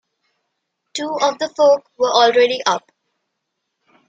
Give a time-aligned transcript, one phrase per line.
[0.95, 2.91] Two of the Folk were already up.